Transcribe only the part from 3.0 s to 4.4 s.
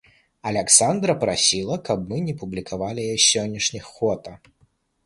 яе сённяшніх фота.